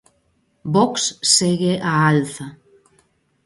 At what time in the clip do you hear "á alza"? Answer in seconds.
1.91-2.47